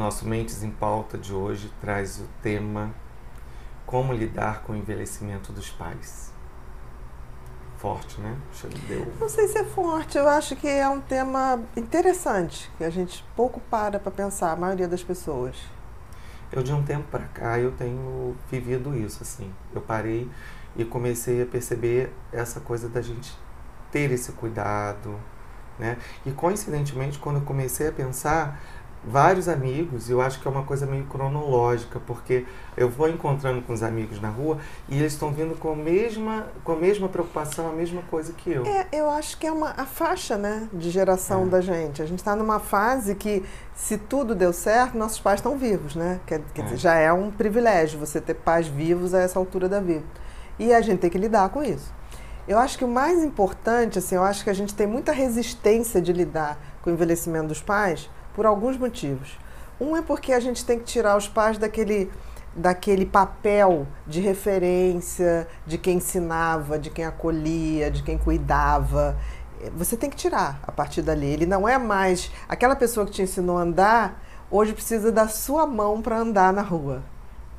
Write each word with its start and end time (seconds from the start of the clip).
Nosso 0.00 0.26
Mentes 0.26 0.62
em 0.62 0.70
Pauta 0.70 1.18
de 1.18 1.30
hoje 1.30 1.70
traz 1.78 2.20
o 2.20 2.26
tema 2.42 2.90
Como 3.84 4.14
lidar 4.14 4.62
com 4.62 4.72
o 4.72 4.76
envelhecimento 4.76 5.52
dos 5.52 5.68
pais. 5.68 6.32
Forte, 7.76 8.18
né? 8.18 8.34
Deu... 8.88 9.12
Não 9.20 9.28
sei 9.28 9.46
se 9.46 9.58
é 9.58 9.64
forte, 9.64 10.16
eu 10.16 10.26
acho 10.26 10.56
que 10.56 10.66
é 10.66 10.88
um 10.88 11.02
tema 11.02 11.60
interessante, 11.76 12.70
que 12.78 12.84
a 12.84 12.88
gente 12.88 13.22
pouco 13.36 13.60
para 13.60 13.98
para 13.98 14.10
pensar, 14.10 14.52
a 14.52 14.56
maioria 14.56 14.88
das 14.88 15.02
pessoas. 15.02 15.54
Eu 16.50 16.62
de 16.62 16.72
um 16.72 16.82
tempo 16.82 17.06
para 17.10 17.24
cá 17.24 17.58
eu 17.58 17.72
tenho 17.72 18.34
vivido 18.50 18.96
isso 18.96 19.22
assim. 19.22 19.52
Eu 19.74 19.82
parei 19.82 20.30
e 20.76 20.82
comecei 20.82 21.42
a 21.42 21.46
perceber 21.46 22.10
essa 22.32 22.58
coisa 22.58 22.88
da 22.88 23.02
gente 23.02 23.36
ter 23.92 24.10
esse 24.10 24.32
cuidado, 24.32 25.20
né? 25.78 25.96
E 26.24 26.30
coincidentemente, 26.30 27.18
quando 27.18 27.36
eu 27.36 27.42
comecei 27.42 27.88
a 27.88 27.92
pensar, 27.92 28.60
vários 29.02 29.48
amigos, 29.48 30.08
e 30.08 30.12
eu 30.12 30.20
acho 30.20 30.40
que 30.40 30.46
é 30.46 30.50
uma 30.50 30.62
coisa 30.62 30.84
meio 30.84 31.04
cronológica, 31.04 31.98
porque 32.06 32.44
eu 32.76 32.88
vou 32.88 33.08
encontrando 33.08 33.62
com 33.62 33.72
os 33.72 33.82
amigos 33.82 34.20
na 34.20 34.28
rua 34.28 34.58
e 34.88 34.98
eles 34.98 35.14
estão 35.14 35.32
vindo 35.32 35.58
com 35.58 35.72
a 35.72 35.76
mesma, 35.76 36.46
com 36.62 36.72
a 36.72 36.76
mesma 36.76 37.08
preocupação, 37.08 37.68
a 37.68 37.72
mesma 37.72 38.02
coisa 38.02 38.32
que 38.32 38.50
eu. 38.52 38.66
É, 38.66 38.86
eu 38.92 39.08
acho 39.10 39.38
que 39.38 39.46
é 39.46 39.52
uma, 39.52 39.70
a 39.70 39.86
faixa 39.86 40.36
né, 40.36 40.68
de 40.72 40.90
geração 40.90 41.44
é. 41.44 41.46
da 41.46 41.60
gente. 41.60 42.02
A 42.02 42.06
gente 42.06 42.18
está 42.18 42.36
numa 42.36 42.60
fase 42.60 43.14
que, 43.14 43.42
se 43.74 43.96
tudo 43.96 44.34
deu 44.34 44.52
certo, 44.52 44.98
nossos 44.98 45.18
pais 45.18 45.40
estão 45.40 45.56
vivos, 45.56 45.96
né? 45.96 46.20
Quer, 46.26 46.42
quer 46.54 46.60
é. 46.60 46.64
dizer, 46.64 46.76
já 46.76 46.94
é 46.94 47.12
um 47.12 47.30
privilégio 47.30 47.98
você 47.98 48.20
ter 48.20 48.34
pais 48.34 48.66
vivos 48.66 49.14
a 49.14 49.20
essa 49.20 49.38
altura 49.38 49.68
da 49.68 49.80
vida. 49.80 50.04
E 50.58 50.74
a 50.74 50.80
gente 50.82 50.98
tem 50.98 51.08
que 51.08 51.18
lidar 51.18 51.48
com 51.48 51.62
isso. 51.62 51.90
Eu 52.46 52.58
acho 52.58 52.76
que 52.76 52.84
o 52.84 52.88
mais 52.88 53.22
importante, 53.22 53.98
assim, 53.98 54.16
eu 54.16 54.22
acho 54.22 54.44
que 54.44 54.50
a 54.50 54.54
gente 54.54 54.74
tem 54.74 54.86
muita 54.86 55.12
resistência 55.12 56.02
de 56.02 56.12
lidar 56.12 56.58
com 56.82 56.90
o 56.90 56.92
envelhecimento 56.92 57.48
dos 57.48 57.62
pais 57.62 58.10
por 58.40 58.46
alguns 58.46 58.78
motivos. 58.78 59.38
Um 59.78 59.94
é 59.94 60.00
porque 60.00 60.32
a 60.32 60.40
gente 60.40 60.64
tem 60.64 60.78
que 60.78 60.86
tirar 60.86 61.14
os 61.14 61.28
pais 61.28 61.58
daquele 61.58 62.10
daquele 62.56 63.04
papel 63.04 63.86
de 64.06 64.18
referência, 64.22 65.46
de 65.66 65.76
quem 65.76 65.98
ensinava, 65.98 66.78
de 66.78 66.88
quem 66.88 67.04
acolhia, 67.04 67.90
de 67.90 68.02
quem 68.02 68.16
cuidava. 68.16 69.14
Você 69.76 69.94
tem 69.94 70.08
que 70.08 70.16
tirar 70.16 70.58
a 70.62 70.72
partir 70.72 71.02
dali. 71.02 71.26
Ele 71.26 71.44
não 71.44 71.68
é 71.68 71.76
mais 71.76 72.32
aquela 72.48 72.74
pessoa 72.74 73.04
que 73.04 73.12
te 73.12 73.20
ensinou 73.20 73.58
a 73.58 73.60
andar, 73.60 74.24
hoje 74.50 74.72
precisa 74.72 75.12
da 75.12 75.28
sua 75.28 75.66
mão 75.66 76.00
para 76.00 76.16
andar 76.16 76.50
na 76.50 76.62
rua. 76.62 77.02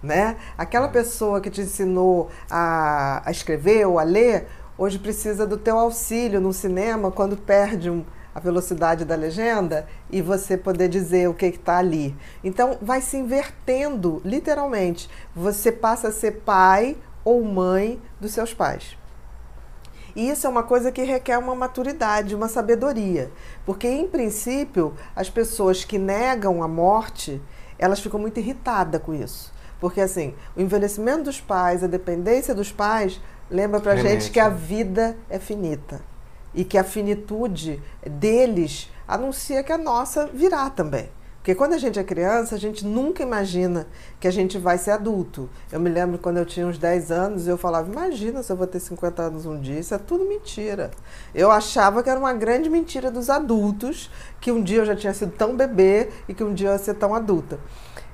Né? 0.01 0.35
Aquela 0.57 0.87
pessoa 0.87 1.39
que 1.39 1.51
te 1.51 1.61
ensinou 1.61 2.31
a, 2.49 3.21
a 3.23 3.29
escrever 3.29 3.85
ou 3.85 3.99
a 3.99 4.03
ler, 4.03 4.47
hoje 4.79 4.97
precisa 4.97 5.45
do 5.45 5.59
teu 5.59 5.77
auxílio 5.77 6.41
no 6.41 6.51
cinema 6.51 7.11
quando 7.11 7.37
perde 7.37 7.87
um, 7.87 8.03
a 8.33 8.39
velocidade 8.39 9.05
da 9.05 9.15
legenda 9.15 9.87
e 10.09 10.21
você 10.21 10.57
poder 10.57 10.87
dizer 10.87 11.29
o 11.29 11.33
que 11.33 11.45
está 11.47 11.77
ali. 11.77 12.15
Então, 12.43 12.77
vai 12.81 13.01
se 13.01 13.17
invertendo, 13.17 14.21
literalmente. 14.23 15.09
Você 15.35 15.71
passa 15.71 16.07
a 16.07 16.11
ser 16.11 16.41
pai 16.45 16.97
ou 17.23 17.43
mãe 17.43 18.01
dos 18.19 18.31
seus 18.31 18.53
pais. 18.53 18.97
E 20.15 20.29
isso 20.29 20.45
é 20.45 20.49
uma 20.49 20.63
coisa 20.63 20.91
que 20.91 21.03
requer 21.03 21.37
uma 21.37 21.55
maturidade, 21.55 22.35
uma 22.35 22.47
sabedoria. 22.47 23.31
Porque, 23.65 23.87
em 23.87 24.07
princípio, 24.07 24.93
as 25.15 25.29
pessoas 25.29 25.85
que 25.85 25.97
negam 25.97 26.63
a 26.63 26.67
morte, 26.67 27.41
elas 27.79 27.99
ficam 27.99 28.19
muito 28.19 28.39
irritadas 28.39 29.01
com 29.01 29.13
isso. 29.13 29.53
Porque, 29.79 30.01
assim, 30.01 30.33
o 30.55 30.61
envelhecimento 30.61 31.23
dos 31.23 31.39
pais, 31.39 31.83
a 31.83 31.87
dependência 31.87 32.53
dos 32.53 32.71
pais, 32.71 33.21
lembra 33.49 33.79
pra 33.79 33.93
Remete. 33.93 34.23
gente 34.23 34.31
que 34.31 34.39
a 34.39 34.49
vida 34.49 35.17
é 35.29 35.39
finita 35.39 36.10
e 36.53 36.63
que 36.63 36.77
a 36.77 36.83
finitude 36.83 37.81
deles 38.05 38.89
anuncia 39.07 39.63
que 39.63 39.71
a 39.71 39.77
nossa 39.77 40.27
virá 40.27 40.69
também. 40.69 41.09
Porque 41.41 41.55
quando 41.55 41.73
a 41.73 41.77
gente 41.79 41.97
é 41.97 42.03
criança, 42.03 42.53
a 42.53 42.57
gente 42.59 42.85
nunca 42.85 43.23
imagina 43.23 43.87
que 44.19 44.27
a 44.27 44.31
gente 44.31 44.59
vai 44.59 44.77
ser 44.77 44.91
adulto. 44.91 45.49
Eu 45.71 45.79
me 45.79 45.89
lembro 45.89 46.19
quando 46.19 46.37
eu 46.37 46.45
tinha 46.45 46.67
uns 46.67 46.77
10 46.77 47.11
anos, 47.11 47.47
eu 47.47 47.57
falava: 47.57 47.91
Imagina 47.91 48.43
se 48.43 48.51
eu 48.51 48.55
vou 48.55 48.67
ter 48.67 48.79
50 48.79 49.23
anos 49.23 49.45
um 49.47 49.59
dia. 49.59 49.79
Isso 49.79 49.95
é 49.95 49.97
tudo 49.97 50.23
mentira. 50.23 50.91
Eu 51.33 51.49
achava 51.49 52.03
que 52.03 52.11
era 52.11 52.19
uma 52.19 52.31
grande 52.31 52.69
mentira 52.69 53.09
dos 53.09 53.27
adultos, 53.27 54.11
que 54.39 54.51
um 54.51 54.61
dia 54.61 54.81
eu 54.81 54.85
já 54.85 54.95
tinha 54.95 55.15
sido 55.15 55.31
tão 55.31 55.57
bebê 55.57 56.09
e 56.29 56.33
que 56.35 56.43
um 56.43 56.53
dia 56.53 56.67
eu 56.67 56.73
ia 56.73 56.77
ser 56.77 56.93
tão 56.93 57.15
adulta. 57.15 57.59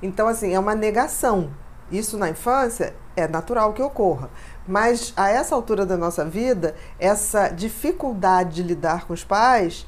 Então, 0.01 0.25
assim, 0.29 0.53
é 0.53 0.59
uma 0.59 0.73
negação. 0.73 1.49
Isso 1.91 2.17
na 2.17 2.29
infância 2.29 2.93
é 3.15 3.27
natural 3.27 3.73
que 3.73 3.81
ocorra. 3.81 4.29
Mas 4.67 5.13
a 5.15 5.29
essa 5.29 5.55
altura 5.55 5.85
da 5.85 5.97
nossa 5.97 6.25
vida, 6.25 6.75
essa 6.99 7.49
dificuldade 7.49 8.55
de 8.55 8.63
lidar 8.63 9.05
com 9.05 9.13
os 9.13 9.23
pais, 9.23 9.87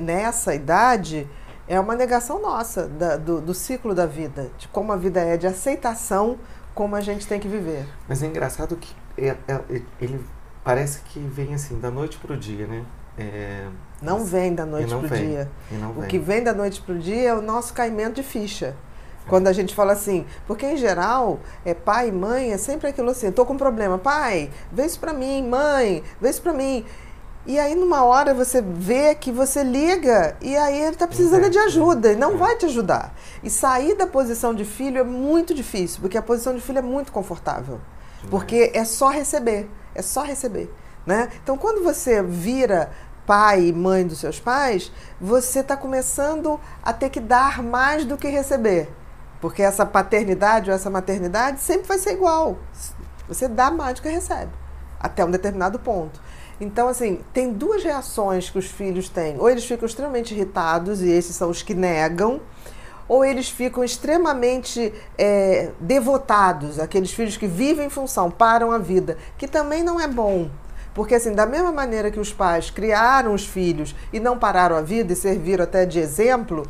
nessa 0.00 0.54
idade, 0.54 1.28
é 1.68 1.78
uma 1.78 1.94
negação 1.94 2.40
nossa 2.40 2.86
da, 2.86 3.16
do, 3.16 3.40
do, 3.40 3.54
ciclo 3.54 3.94
da 3.94 4.06
vida, 4.06 4.50
de 4.58 4.68
como 4.68 4.92
a 4.92 4.96
vida 4.96 5.20
é, 5.20 5.36
de 5.36 5.46
aceitação 5.46 6.38
como 6.74 6.94
a 6.94 7.00
gente 7.00 7.26
tem 7.26 7.40
que 7.40 7.48
viver. 7.48 7.86
Mas 8.08 8.22
é 8.22 8.26
engraçado 8.26 8.76
que 8.76 8.94
é, 9.16 9.36
é, 9.48 9.82
ele 10.00 10.24
parece 10.62 11.00
que 11.00 11.18
vem 11.20 11.54
assim, 11.54 11.78
da 11.80 11.90
noite 11.90 12.18
para 12.18 12.34
o 12.34 12.36
dia, 12.36 12.66
né? 12.66 12.84
É, 13.18 13.66
não 14.02 14.24
vem 14.24 14.54
da 14.54 14.66
noite 14.66 14.94
para 14.94 14.98
o 14.98 15.08
dia. 15.08 15.50
O 15.96 16.02
que 16.02 16.18
vem 16.18 16.42
da 16.42 16.52
noite 16.52 16.82
para 16.82 16.94
o 16.94 16.98
dia 16.98 17.30
é 17.30 17.34
o 17.34 17.40
nosso 17.40 17.72
caimento 17.72 18.16
de 18.16 18.22
ficha. 18.22 18.76
Quando 19.28 19.48
a 19.48 19.52
gente 19.52 19.74
fala 19.74 19.92
assim, 19.92 20.24
porque 20.46 20.66
em 20.66 20.76
geral, 20.76 21.40
é 21.64 21.74
pai 21.74 22.08
e 22.08 22.12
mãe 22.12 22.52
é 22.52 22.58
sempre 22.58 22.88
aquilo 22.88 23.10
assim, 23.10 23.30
tô 23.32 23.44
com 23.44 23.54
um 23.54 23.58
problema, 23.58 23.98
pai, 23.98 24.50
vê 24.70 24.86
isso 24.86 25.00
para 25.00 25.12
mim, 25.12 25.46
mãe, 25.48 26.02
vê 26.20 26.30
isso 26.30 26.42
para 26.42 26.52
mim. 26.52 26.84
E 27.44 27.60
aí 27.60 27.74
numa 27.76 28.02
hora 28.04 28.34
você 28.34 28.60
vê 28.60 29.14
que 29.14 29.30
você 29.30 29.62
liga 29.62 30.36
e 30.40 30.56
aí 30.56 30.80
ele 30.80 30.94
está 30.94 31.06
precisando 31.06 31.48
de 31.48 31.58
ajuda 31.58 32.12
e 32.12 32.16
não 32.16 32.32
é. 32.32 32.36
vai 32.36 32.56
te 32.56 32.66
ajudar. 32.66 33.14
E 33.42 33.48
sair 33.48 33.96
da 33.96 34.06
posição 34.06 34.52
de 34.54 34.64
filho 34.64 34.98
é 34.98 35.04
muito 35.04 35.54
difícil, 35.54 36.00
porque 36.00 36.18
a 36.18 36.22
posição 36.22 36.54
de 36.54 36.60
filho 36.60 36.78
é 36.78 36.82
muito 36.82 37.12
confortável. 37.12 37.80
Porque 38.30 38.72
é 38.74 38.84
só 38.84 39.08
receber, 39.08 39.70
é 39.94 40.02
só 40.02 40.22
receber, 40.22 40.72
né? 41.04 41.28
Então 41.42 41.56
quando 41.56 41.84
você 41.84 42.20
vira 42.20 42.90
pai 43.26 43.66
e 43.66 43.72
mãe 43.72 44.06
dos 44.06 44.18
seus 44.18 44.40
pais, 44.40 44.90
você 45.20 45.60
está 45.60 45.76
começando 45.76 46.60
a 46.82 46.92
ter 46.92 47.10
que 47.10 47.20
dar 47.20 47.62
mais 47.62 48.04
do 48.04 48.16
que 48.16 48.28
receber. 48.28 48.88
Porque 49.40 49.62
essa 49.62 49.84
paternidade 49.84 50.70
ou 50.70 50.76
essa 50.76 50.90
maternidade 50.90 51.60
sempre 51.60 51.86
vai 51.86 51.98
ser 51.98 52.12
igual. 52.12 52.58
Você 53.28 53.48
dá 53.48 53.72
que 54.00 54.08
recebe, 54.08 54.52
até 55.00 55.24
um 55.24 55.30
determinado 55.30 55.78
ponto. 55.78 56.20
Então, 56.60 56.88
assim, 56.88 57.20
tem 57.32 57.52
duas 57.52 57.82
reações 57.82 58.48
que 58.48 58.58
os 58.58 58.66
filhos 58.66 59.08
têm. 59.08 59.38
Ou 59.38 59.50
eles 59.50 59.66
ficam 59.66 59.86
extremamente 59.86 60.34
irritados, 60.34 61.02
e 61.02 61.10
esses 61.10 61.36
são 61.36 61.50
os 61.50 61.62
que 61.62 61.74
negam, 61.74 62.40
ou 63.08 63.24
eles 63.24 63.48
ficam 63.48 63.84
extremamente 63.84 64.92
é, 65.18 65.70
devotados, 65.78 66.80
aqueles 66.80 67.12
filhos 67.12 67.36
que 67.36 67.46
vivem 67.46 67.86
em 67.86 67.90
função, 67.90 68.30
param 68.30 68.72
a 68.72 68.78
vida, 68.78 69.16
que 69.36 69.46
também 69.46 69.82
não 69.82 70.00
é 70.00 70.08
bom. 70.08 70.50
Porque, 70.94 71.14
assim, 71.14 71.34
da 71.34 71.44
mesma 71.44 71.70
maneira 71.70 72.10
que 72.10 72.18
os 72.18 72.32
pais 72.32 72.70
criaram 72.70 73.34
os 73.34 73.46
filhos 73.46 73.94
e 74.12 74.18
não 74.18 74.38
pararam 74.38 74.76
a 74.76 74.80
vida 74.80 75.12
e 75.12 75.16
serviram 75.16 75.64
até 75.64 75.84
de 75.84 75.98
exemplo, 75.98 76.66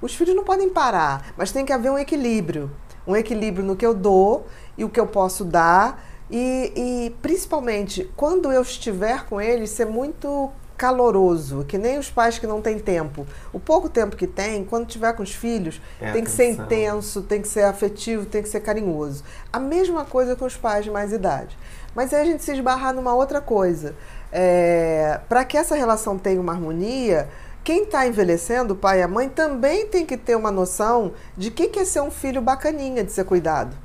os 0.00 0.14
filhos 0.14 0.34
não 0.34 0.44
podem 0.44 0.68
parar, 0.68 1.32
mas 1.36 1.52
tem 1.52 1.64
que 1.64 1.72
haver 1.72 1.90
um 1.90 1.98
equilíbrio. 1.98 2.70
Um 3.06 3.16
equilíbrio 3.16 3.64
no 3.64 3.76
que 3.76 3.84
eu 3.84 3.94
dou 3.94 4.46
e 4.76 4.84
o 4.84 4.88
que 4.88 5.00
eu 5.00 5.06
posso 5.06 5.44
dar. 5.44 6.04
E, 6.30 6.72
e 6.76 7.10
principalmente, 7.22 8.10
quando 8.16 8.52
eu 8.52 8.62
estiver 8.62 9.24
com 9.26 9.40
eles, 9.40 9.70
ser 9.70 9.86
muito 9.86 10.50
caloroso, 10.80 11.62
que 11.68 11.76
nem 11.76 11.98
os 11.98 12.08
pais 12.08 12.38
que 12.38 12.46
não 12.46 12.62
têm 12.62 12.78
tempo. 12.78 13.26
O 13.52 13.60
pouco 13.60 13.86
tempo 13.86 14.16
que 14.16 14.26
tem, 14.26 14.64
quando 14.64 14.86
tiver 14.86 15.12
com 15.12 15.22
os 15.22 15.34
filhos, 15.34 15.78
é 16.00 16.10
tem 16.10 16.24
que 16.24 16.30
ser 16.30 16.52
intenso, 16.52 17.20
tem 17.20 17.42
que 17.42 17.48
ser 17.48 17.64
afetivo, 17.64 18.24
tem 18.24 18.42
que 18.42 18.48
ser 18.48 18.60
carinhoso. 18.60 19.22
A 19.52 19.58
mesma 19.58 20.06
coisa 20.06 20.34
com 20.34 20.46
os 20.46 20.56
pais 20.56 20.84
de 20.84 20.90
mais 20.90 21.12
idade. 21.12 21.58
Mas 21.94 22.14
aí 22.14 22.22
a 22.22 22.24
gente 22.24 22.42
se 22.42 22.52
esbarrar 22.52 22.94
numa 22.94 23.14
outra 23.14 23.42
coisa. 23.42 23.94
É, 24.32 25.20
Para 25.28 25.44
que 25.44 25.58
essa 25.58 25.74
relação 25.74 26.16
tenha 26.16 26.40
uma 26.40 26.52
harmonia, 26.52 27.28
quem 27.62 27.84
está 27.84 28.06
envelhecendo, 28.06 28.74
o 28.74 28.76
pai 28.76 29.00
e 29.00 29.02
a 29.02 29.08
mãe, 29.08 29.28
também 29.28 29.86
tem 29.86 30.06
que 30.06 30.16
ter 30.16 30.34
uma 30.34 30.50
noção 30.50 31.12
de 31.36 31.50
que, 31.50 31.68
que 31.68 31.78
é 31.78 31.84
ser 31.84 32.00
um 32.00 32.10
filho 32.10 32.40
bacaninha 32.40 33.04
de 33.04 33.12
ser 33.12 33.24
cuidado. 33.24 33.76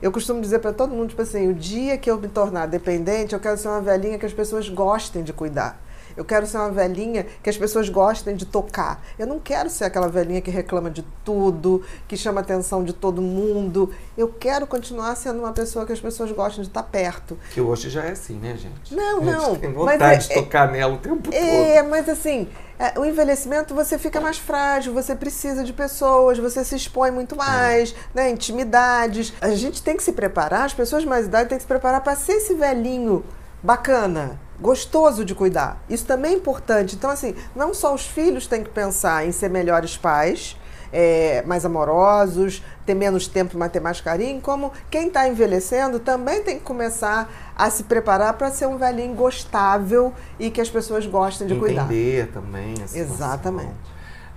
Eu 0.00 0.12
costumo 0.12 0.40
dizer 0.40 0.58
para 0.60 0.72
todo 0.72 0.94
mundo, 0.94 1.10
tipo 1.10 1.22
assim, 1.22 1.48
o 1.48 1.54
dia 1.54 1.96
que 1.98 2.10
eu 2.10 2.18
me 2.18 2.28
tornar 2.28 2.66
dependente, 2.66 3.34
eu 3.34 3.40
quero 3.40 3.56
ser 3.56 3.68
uma 3.68 3.80
velhinha 3.80 4.18
que 4.18 4.26
as 4.26 4.32
pessoas 4.32 4.68
gostem 4.68 5.22
de 5.22 5.32
cuidar. 5.32 5.83
Eu 6.16 6.24
quero 6.24 6.46
ser 6.46 6.58
uma 6.58 6.70
velhinha 6.70 7.26
que 7.42 7.50
as 7.50 7.56
pessoas 7.56 7.88
gostem 7.88 8.36
de 8.36 8.46
tocar. 8.46 9.02
Eu 9.18 9.26
não 9.26 9.38
quero 9.38 9.68
ser 9.68 9.84
aquela 9.84 10.08
velhinha 10.08 10.40
que 10.40 10.50
reclama 10.50 10.90
de 10.90 11.02
tudo, 11.24 11.82
que 12.06 12.16
chama 12.16 12.40
a 12.40 12.42
atenção 12.42 12.84
de 12.84 12.92
todo 12.92 13.20
mundo. 13.20 13.92
Eu 14.16 14.28
quero 14.28 14.66
continuar 14.66 15.14
sendo 15.16 15.40
uma 15.40 15.52
pessoa 15.52 15.84
que 15.86 15.92
as 15.92 16.00
pessoas 16.00 16.30
gostem 16.32 16.62
de 16.62 16.68
estar 16.68 16.82
perto. 16.82 17.38
Que 17.52 17.60
hoje 17.60 17.90
já 17.90 18.04
é 18.04 18.12
assim, 18.12 18.34
né, 18.34 18.56
gente? 18.56 18.94
Não, 18.94 19.20
não. 19.20 19.56
Tem 19.56 19.72
vontade 19.72 20.04
é, 20.04 20.16
de 20.16 20.34
tocar 20.34 20.68
é, 20.68 20.72
nela 20.72 20.94
o 20.94 20.98
tempo 20.98 21.30
é, 21.32 21.38
todo. 21.38 21.44
É, 21.44 21.82
mas 21.82 22.08
assim, 22.08 22.48
é, 22.78 22.98
o 22.98 23.04
envelhecimento 23.04 23.74
você 23.74 23.98
fica 23.98 24.20
mais 24.20 24.38
frágil, 24.38 24.92
você 24.92 25.14
precisa 25.14 25.62
de 25.62 25.72
pessoas, 25.72 26.38
você 26.38 26.64
se 26.64 26.74
expõe 26.74 27.10
muito 27.10 27.36
mais, 27.36 27.92
é. 27.92 27.94
né? 28.14 28.30
Intimidades. 28.30 29.32
A 29.40 29.50
gente 29.50 29.82
tem 29.82 29.96
que 29.96 30.02
se 30.02 30.12
preparar, 30.12 30.64
as 30.64 30.74
pessoas 30.74 31.04
mais 31.04 31.26
idade 31.26 31.48
têm 31.48 31.58
que 31.58 31.62
se 31.62 31.68
preparar 31.68 32.00
para 32.00 32.16
ser 32.16 32.32
esse 32.32 32.54
velhinho 32.54 33.24
bacana, 33.62 34.38
gostoso 34.60 35.24
de 35.24 35.34
cuidar. 35.34 35.82
Isso 35.88 36.06
também 36.06 36.32
é 36.32 36.36
importante. 36.36 36.94
Então, 36.94 37.10
assim, 37.10 37.34
não 37.54 37.74
só 37.74 37.94
os 37.94 38.06
filhos 38.06 38.46
têm 38.46 38.62
que 38.62 38.70
pensar 38.70 39.26
em 39.26 39.32
ser 39.32 39.50
melhores 39.50 39.96
pais, 39.96 40.56
é, 40.92 41.42
mais 41.44 41.64
amorosos, 41.64 42.62
ter 42.86 42.94
menos 42.94 43.26
tempo, 43.26 43.58
mas 43.58 43.72
ter 43.72 43.80
mais 43.80 44.00
carinho, 44.00 44.40
como 44.40 44.72
quem 44.88 45.08
está 45.08 45.26
envelhecendo 45.26 45.98
também 45.98 46.42
tem 46.44 46.56
que 46.56 46.64
começar 46.64 47.28
a 47.56 47.68
se 47.68 47.82
preparar 47.82 48.34
para 48.34 48.50
ser 48.52 48.66
um 48.66 48.78
velhinho 48.78 49.12
gostável 49.14 50.12
e 50.38 50.50
que 50.50 50.60
as 50.60 50.70
pessoas 50.70 51.04
gostem 51.04 51.48
de 51.48 51.54
Entender 51.54 51.66
cuidar. 51.66 51.84
Entender 51.86 52.32
também. 52.32 52.74
A 52.80 52.96
Exatamente. 52.96 53.74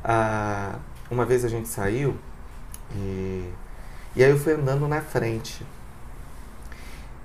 Ah, 0.04 0.76
uma 1.12 1.26
vez 1.26 1.46
a 1.46 1.48
gente 1.48 1.68
saiu 1.68 2.16
e, 2.96 3.44
e 4.16 4.24
aí 4.24 4.32
eu 4.32 4.40
fui 4.40 4.54
andando 4.54 4.88
na 4.88 5.02
frente. 5.02 5.64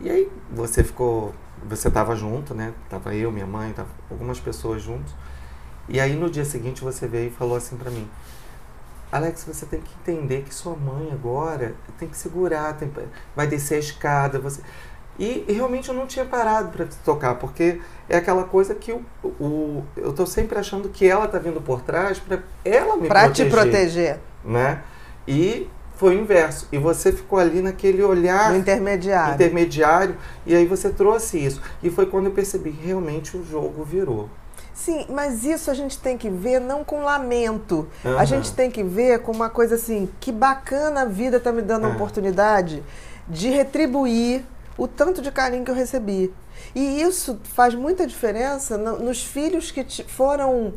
E 0.03 0.11
aí 0.11 0.31
você 0.51 0.83
ficou, 0.83 1.33
você 1.65 1.89
estava 1.89 2.15
junto, 2.17 2.55
né? 2.55 2.73
Tava 2.91 3.15
eu, 3.15 3.31
minha 3.31 3.47
mãe, 3.47 3.73
tava 3.73 3.89
algumas 4.11 4.41
pessoas 4.41 4.83
juntos. 4.83 5.15
E 5.89 6.01
aí 6.01 6.15
no 6.15 6.29
dia 6.29 6.45
seguinte 6.45 6.83
você 6.83 7.07
veio 7.07 7.29
e 7.29 7.31
falou 7.31 7.57
assim 7.57 7.77
para 7.77 7.91
mim: 7.91 8.09
Alex, 9.11 9.45
você 9.45 9.65
tem 9.65 9.81
que 9.81 9.95
entender 10.03 10.43
que 10.43 10.53
sua 10.53 10.75
mãe 10.75 11.11
agora 11.13 11.75
tem 11.99 12.09
que 12.09 12.17
segurar, 12.17 12.77
tem, 12.77 12.91
vai 13.37 13.47
descer 13.47 13.77
a 13.77 13.79
escada, 13.79 14.39
você 14.39 14.61
e, 15.19 15.45
e, 15.47 15.53
realmente 15.53 15.89
eu 15.89 15.95
não 15.95 16.07
tinha 16.07 16.25
parado 16.25 16.71
para 16.71 16.87
tocar, 17.05 17.35
porque 17.35 17.81
é 18.09 18.17
aquela 18.17 18.45
coisa 18.45 18.75
que 18.75 18.93
o, 18.93 19.05
o, 19.23 19.85
eu 19.97 20.11
estou 20.11 20.27
sempre 20.27 20.59
achando 20.59 20.89
que 20.89 21.07
ela 21.07 21.27
está 21.27 21.39
vindo 21.39 21.61
por 21.61 21.83
trás 21.83 22.19
para 22.19 22.39
ela 22.65 22.97
me 22.97 23.09
pra 23.09 23.25
proteger. 23.25 23.51
Para 23.51 23.63
te 23.63 23.71
proteger. 23.71 24.21
Né? 24.43 24.83
E 25.29 25.69
foi 26.03 26.17
o 26.17 26.19
inverso. 26.19 26.67
E 26.73 26.79
você 26.79 27.13
ficou 27.13 27.39
ali 27.39 27.63
naquele 27.63 28.03
olhar. 28.03 28.51
No 28.51 28.59
intermediário. 28.59 29.35
Intermediário. 29.35 30.17
E 30.45 30.53
aí 30.53 30.67
você 30.67 30.91
trouxe 30.91 31.39
isso. 31.39 31.63
E 31.81 31.91
foi 31.91 32.07
quando 32.07 32.27
eu 32.27 32.33
percebi 32.33 32.73
que 32.73 32.85
realmente 32.85 33.37
o 33.37 33.45
jogo 33.45 33.85
virou. 33.85 34.29
Sim, 34.75 35.07
mas 35.09 35.45
isso 35.45 35.71
a 35.71 35.75
gente 35.75 35.97
tem 35.97 36.19
que 36.19 36.29
ver 36.29 36.61
não 36.61 36.83
com 36.83 37.05
lamento. 37.05 37.87
Uhum. 38.05 38.19
A 38.19 38.25
gente 38.25 38.53
tem 38.53 38.69
que 38.69 38.83
ver 38.83 39.21
com 39.21 39.31
uma 39.31 39.49
coisa 39.49 39.77
assim, 39.77 40.09
que 40.19 40.33
bacana 40.33 41.03
a 41.03 41.05
vida 41.05 41.37
está 41.37 41.53
me 41.53 41.63
dando 41.63 41.87
a 41.87 41.91
é. 41.91 41.93
oportunidade 41.93 42.83
de 43.29 43.49
retribuir 43.51 44.43
o 44.77 44.89
tanto 44.89 45.23
de 45.23 45.31
carinho 45.31 45.65
que 45.65 45.71
eu 45.71 45.75
recebi. 45.75 46.35
E 46.75 47.01
isso 47.01 47.39
faz 47.45 47.77
muita 47.77 48.09
diferença 48.09 48.77
no, 48.77 48.99
nos 48.99 49.23
filhos 49.23 49.71
que 49.71 49.85
foram 50.09 50.73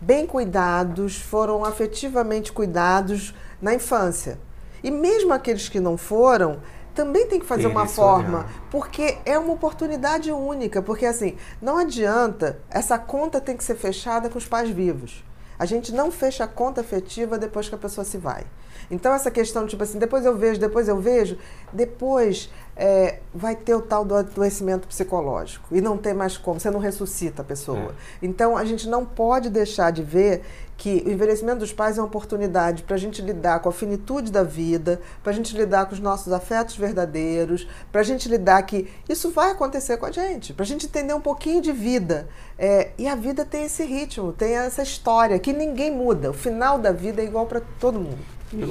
bem 0.00 0.26
cuidados, 0.26 1.18
foram 1.18 1.66
afetivamente 1.66 2.50
cuidados 2.50 3.34
na 3.60 3.74
infância. 3.74 4.38
E 4.82 4.90
mesmo 4.90 5.32
aqueles 5.32 5.68
que 5.68 5.80
não 5.80 5.96
foram, 5.96 6.60
também 6.94 7.26
tem 7.26 7.38
que 7.38 7.46
fazer 7.46 7.62
tem 7.62 7.70
uma 7.70 7.86
forma, 7.86 8.38
olhar. 8.38 8.68
porque 8.70 9.18
é 9.24 9.38
uma 9.38 9.52
oportunidade 9.52 10.30
única, 10.32 10.82
porque 10.82 11.06
assim, 11.06 11.36
não 11.60 11.78
adianta, 11.78 12.58
essa 12.68 12.98
conta 12.98 13.40
tem 13.40 13.56
que 13.56 13.64
ser 13.64 13.76
fechada 13.76 14.28
com 14.28 14.38
os 14.38 14.46
pais 14.46 14.70
vivos. 14.70 15.24
A 15.58 15.66
gente 15.66 15.92
não 15.92 16.10
fecha 16.10 16.44
a 16.44 16.48
conta 16.48 16.80
afetiva 16.80 17.38
depois 17.38 17.68
que 17.68 17.74
a 17.74 17.78
pessoa 17.78 18.02
se 18.02 18.16
vai. 18.16 18.46
Então, 18.90 19.12
essa 19.12 19.30
questão, 19.30 19.66
tipo 19.66 19.82
assim, 19.82 19.98
depois 19.98 20.24
eu 20.24 20.34
vejo, 20.36 20.58
depois 20.58 20.88
eu 20.88 20.98
vejo, 20.98 21.36
depois 21.70 22.50
é, 22.74 23.20
vai 23.34 23.54
ter 23.54 23.74
o 23.74 23.82
tal 23.82 24.04
do 24.04 24.14
adoecimento 24.14 24.88
psicológico. 24.88 25.68
E 25.70 25.82
não 25.82 25.98
tem 25.98 26.14
mais 26.14 26.38
como, 26.38 26.58
você 26.58 26.70
não 26.70 26.80
ressuscita 26.80 27.42
a 27.42 27.44
pessoa. 27.44 27.78
É. 27.90 28.26
Então, 28.26 28.56
a 28.56 28.64
gente 28.64 28.88
não 28.88 29.04
pode 29.04 29.50
deixar 29.50 29.92
de 29.92 30.02
ver 30.02 30.42
que 30.80 31.02
o 31.06 31.10
envelhecimento 31.10 31.58
dos 31.58 31.74
pais 31.74 31.98
é 31.98 32.00
uma 32.00 32.06
oportunidade 32.06 32.84
para 32.84 32.96
a 32.96 32.98
gente 32.98 33.20
lidar 33.20 33.60
com 33.60 33.68
a 33.68 33.72
finitude 33.72 34.32
da 34.32 34.42
vida, 34.42 34.98
para 35.22 35.30
a 35.30 35.34
gente 35.34 35.54
lidar 35.54 35.84
com 35.84 35.92
os 35.92 36.00
nossos 36.00 36.32
afetos 36.32 36.74
verdadeiros, 36.74 37.68
para 37.92 38.00
a 38.00 38.04
gente 38.04 38.26
lidar 38.30 38.62
que 38.62 38.88
isso 39.06 39.30
vai 39.30 39.50
acontecer 39.50 39.98
com 39.98 40.06
a 40.06 40.10
gente, 40.10 40.54
para 40.54 40.62
a 40.62 40.66
gente 40.66 40.86
entender 40.86 41.12
um 41.12 41.20
pouquinho 41.20 41.60
de 41.60 41.70
vida. 41.70 42.30
É, 42.58 42.92
e 42.96 43.06
a 43.06 43.14
vida 43.14 43.44
tem 43.44 43.64
esse 43.64 43.84
ritmo, 43.84 44.32
tem 44.32 44.56
essa 44.56 44.82
história 44.82 45.38
que 45.38 45.52
ninguém 45.52 45.94
muda. 45.94 46.30
O 46.30 46.32
final 46.32 46.78
da 46.78 46.92
vida 46.92 47.20
é 47.20 47.26
igual 47.26 47.44
para 47.44 47.60
todo 47.78 48.00
mundo. 48.00 48.18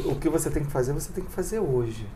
O 0.06 0.16
que 0.16 0.30
você 0.30 0.50
tem 0.50 0.64
que 0.64 0.72
fazer, 0.72 0.94
você 0.94 1.14
tem 1.14 1.24
que 1.24 1.32
fazer 1.32 1.60
hoje. 1.60 2.08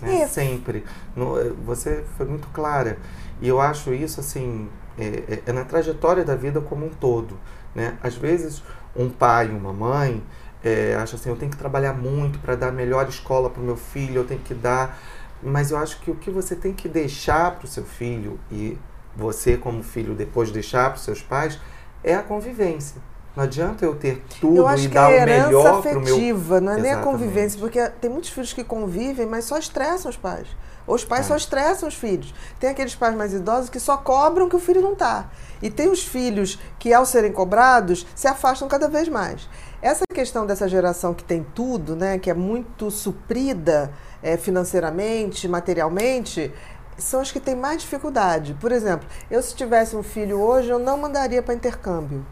Né? 0.00 0.28
Sempre. 0.28 0.84
No, 1.16 1.40
eh, 1.40 1.52
você 1.66 2.04
foi 2.16 2.26
muito 2.26 2.46
clara. 2.52 2.98
E 3.42 3.48
eu 3.48 3.60
acho 3.60 3.92
isso, 3.92 4.20
assim, 4.20 4.68
é, 4.96 5.06
é, 5.06 5.42
é, 5.46 5.52
na 5.52 5.64
trajetória 5.64 6.24
da 6.24 6.36
vida 6.36 6.60
como 6.60 6.86
um 6.86 6.90
todo. 6.90 7.36
Né? 7.74 7.98
Às 8.00 8.14
vezes, 8.14 8.62
um 8.96 9.08
pai, 9.08 9.48
uma 9.48 9.72
mãe, 9.72 10.22
é, 10.62 10.94
acha 10.94 11.16
assim, 11.16 11.28
eu 11.28 11.36
tenho 11.36 11.50
que 11.50 11.58
trabalhar 11.58 11.92
muito 11.92 12.38
para 12.38 12.54
dar 12.54 12.68
a 12.68 12.72
melhor 12.72 13.08
escola 13.08 13.50
para 13.50 13.60
o 13.60 13.64
meu 13.64 13.76
filho, 13.76 14.16
eu 14.16 14.24
tenho 14.24 14.40
que 14.40 14.54
dar... 14.54 14.98
Mas 15.42 15.70
eu 15.70 15.76
acho 15.76 16.00
que 16.00 16.10
o 16.10 16.14
que 16.14 16.30
você 16.30 16.56
tem 16.56 16.72
que 16.72 16.88
deixar 16.88 17.56
para 17.56 17.66
o 17.66 17.68
seu 17.68 17.84
filho, 17.84 18.40
e 18.50 18.78
você 19.14 19.58
como 19.58 19.82
filho 19.82 20.14
depois 20.14 20.50
deixar 20.50 20.88
para 20.90 20.96
os 20.96 21.04
seus 21.04 21.20
pais, 21.20 21.60
é 22.02 22.14
a 22.14 22.22
convivência. 22.22 23.00
Não 23.36 23.42
adianta 23.42 23.84
eu 23.84 23.96
ter 23.96 24.22
tudo 24.40 24.58
eu 24.58 24.68
acho 24.68 24.84
e 24.84 24.88
que 24.88 24.94
dar 24.94 25.10
é 25.10 25.24
o 25.24 25.26
melhor 25.26 25.80
o 25.80 26.00
meu... 26.00 26.16
não 26.60 26.72
é 26.72 26.78
Exatamente. 26.78 26.82
nem 26.82 26.92
a 26.92 26.98
convivência, 26.98 27.58
porque 27.58 27.88
tem 28.00 28.08
muitos 28.08 28.30
filhos 28.30 28.52
que 28.52 28.62
convivem, 28.62 29.26
mas 29.26 29.44
só 29.44 29.58
estressam 29.58 30.08
os 30.08 30.16
pais. 30.16 30.46
Ou 30.86 30.94
os 30.94 31.04
pais 31.04 31.26
é. 31.26 31.28
só 31.28 31.36
estressam 31.36 31.88
os 31.88 31.96
filhos. 31.96 32.32
Tem 32.60 32.70
aqueles 32.70 32.94
pais 32.94 33.16
mais 33.16 33.32
idosos 33.32 33.68
que 33.68 33.80
só 33.80 33.96
cobram 33.96 34.48
que 34.48 34.54
o 34.54 34.60
filho 34.60 34.80
não 34.80 34.92
está. 34.92 35.30
E 35.60 35.68
tem 35.68 35.88
os 35.88 36.04
filhos 36.04 36.60
que, 36.78 36.92
ao 36.92 37.04
serem 37.04 37.32
cobrados, 37.32 38.06
se 38.14 38.28
afastam 38.28 38.68
cada 38.68 38.86
vez 38.86 39.08
mais. 39.08 39.48
Essa 39.82 40.04
questão 40.14 40.46
dessa 40.46 40.68
geração 40.68 41.12
que 41.12 41.24
tem 41.24 41.44
tudo, 41.54 41.96
né, 41.96 42.18
que 42.18 42.30
é 42.30 42.34
muito 42.34 42.88
suprida 42.88 43.90
é, 44.22 44.36
financeiramente, 44.36 45.48
materialmente, 45.48 46.52
são 46.96 47.20
as 47.20 47.32
que 47.32 47.40
têm 47.40 47.56
mais 47.56 47.82
dificuldade. 47.82 48.56
Por 48.60 48.70
exemplo, 48.70 49.08
eu 49.28 49.42
se 49.42 49.56
tivesse 49.56 49.96
um 49.96 50.04
filho 50.04 50.40
hoje, 50.40 50.68
eu 50.68 50.78
não 50.78 50.96
mandaria 50.96 51.42
para 51.42 51.54
intercâmbio 51.54 52.24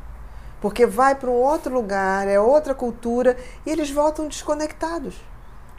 porque 0.62 0.86
vai 0.86 1.16
para 1.16 1.28
um 1.28 1.34
outro 1.34 1.74
lugar, 1.74 2.28
é 2.28 2.38
outra 2.38 2.72
cultura 2.72 3.36
e 3.66 3.70
eles 3.70 3.90
voltam 3.90 4.28
desconectados. 4.28 5.16